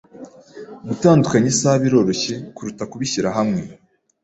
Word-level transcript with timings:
Gutandukanya 0.87 1.47
isaha 1.53 1.81
biroroshye 1.83 2.33
kuruta 2.55 2.83
kubishyira 2.91 3.29
hamwe. 3.37 3.61